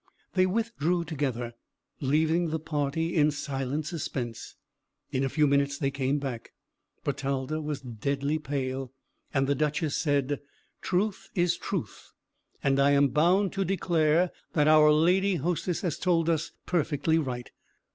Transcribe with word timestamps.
They 0.33 0.47
withdrew 0.47 1.03
together, 1.05 1.53
leaving 1.99 2.49
the 2.49 2.57
party 2.59 3.15
in 3.15 3.29
silent 3.29 3.85
suspense. 3.85 4.55
In 5.11 5.23
a 5.23 5.29
few 5.29 5.45
minutes 5.45 5.77
they 5.77 5.91
came 5.91 6.17
back; 6.17 6.53
Bertalda 7.03 7.61
was 7.61 7.81
deadly 7.81 8.39
pale, 8.39 8.91
and 9.31 9.45
the 9.45 9.53
Duchess 9.53 9.95
said, 9.95 10.41
"Truth 10.81 11.29
is 11.35 11.55
truth, 11.55 12.13
and 12.63 12.79
I 12.79 12.93
am 12.93 13.09
bound 13.09 13.53
to 13.53 13.63
declare 13.63 14.31
that 14.53 14.67
our 14.67 14.91
Lady 14.91 15.35
Hostess 15.35 15.81
has 15.81 15.99
told 15.99 16.31
us 16.31 16.51
perfectly 16.65 17.19
right. 17.19 17.51